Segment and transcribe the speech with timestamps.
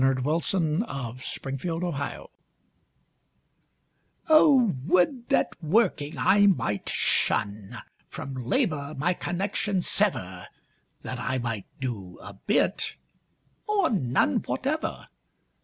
[0.03, 0.53] _ODE TO WORK
[1.15, 2.25] IN SPRINGTIME
[4.29, 10.47] Oh, would that working I might shun, From labour my connection sever,
[11.03, 12.95] That I might do a bit
[13.67, 15.09] or none Whatever!